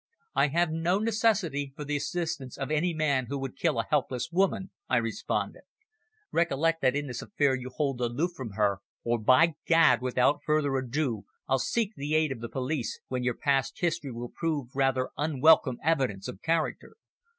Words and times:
"I 0.33 0.47
have 0.47 0.71
no 0.71 0.97
necessity 0.97 1.73
for 1.75 1.83
the 1.83 1.95
assistance 1.95 2.57
of 2.57 2.71
any 2.71 2.91
man 2.91 3.27
who 3.27 3.37
would 3.37 3.55
kill 3.55 3.77
a 3.79 3.85
helpless 3.87 4.31
woman," 4.31 4.71
I 4.89 4.97
responded. 4.97 5.61
"Recollect 6.31 6.81
that 6.81 6.95
in 6.95 7.05
this 7.05 7.21
affair 7.21 7.53
you 7.53 7.69
hold 7.69 8.01
aloof 8.01 8.31
from 8.35 8.53
her, 8.53 8.79
or, 9.03 9.19
by 9.19 9.53
Gad! 9.67 10.01
without 10.01 10.41
further 10.43 10.75
ado, 10.75 11.25
I'll 11.47 11.59
seek 11.59 11.93
the 11.95 12.15
aid 12.15 12.31
of 12.31 12.39
the 12.39 12.49
police, 12.49 12.99
when 13.09 13.23
your 13.23 13.37
past 13.37 13.79
history 13.79 14.11
will 14.11 14.29
prove 14.35 14.69
rather 14.75 15.11
unwelcome 15.19 15.77
evidence 15.83 16.27
of 16.27 16.41
character." 16.41 16.95